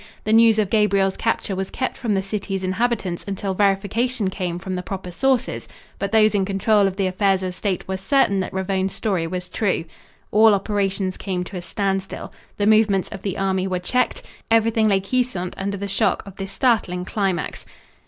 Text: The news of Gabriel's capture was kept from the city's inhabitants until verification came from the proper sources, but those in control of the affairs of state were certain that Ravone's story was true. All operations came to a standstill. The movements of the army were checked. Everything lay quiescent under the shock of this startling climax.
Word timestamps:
The 0.23 0.33
news 0.33 0.57
of 0.57 0.71
Gabriel's 0.71 1.15
capture 1.15 1.55
was 1.55 1.69
kept 1.69 1.95
from 1.95 2.15
the 2.15 2.23
city's 2.23 2.63
inhabitants 2.63 3.23
until 3.27 3.53
verification 3.53 4.31
came 4.31 4.57
from 4.57 4.73
the 4.73 4.81
proper 4.81 5.11
sources, 5.11 5.67
but 5.99 6.11
those 6.11 6.33
in 6.33 6.43
control 6.43 6.87
of 6.87 6.95
the 6.95 7.05
affairs 7.05 7.43
of 7.43 7.53
state 7.53 7.87
were 7.87 7.97
certain 7.97 8.39
that 8.39 8.51
Ravone's 8.51 8.95
story 8.95 9.27
was 9.27 9.47
true. 9.47 9.85
All 10.31 10.55
operations 10.55 11.17
came 11.17 11.43
to 11.43 11.57
a 11.57 11.61
standstill. 11.61 12.33
The 12.57 12.65
movements 12.65 13.09
of 13.09 13.21
the 13.21 13.37
army 13.37 13.67
were 13.67 13.77
checked. 13.77 14.23
Everything 14.49 14.87
lay 14.87 15.01
quiescent 15.01 15.53
under 15.55 15.77
the 15.77 15.87
shock 15.87 16.23
of 16.25 16.37
this 16.37 16.51
startling 16.51 17.05
climax. 17.05 17.63